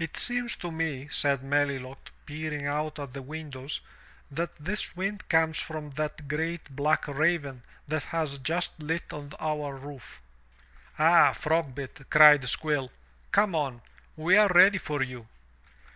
[0.00, 3.80] *lt seems to me," said Melilot, peering out at the windows,
[4.28, 9.76] that this wind comes from that great black raven that has just lit on our
[9.76, 10.20] roof."
[10.98, 12.90] "Ah, Frogbit," cried Squill,
[13.30, 13.80] "come on!
[14.16, 15.28] We are ready for you."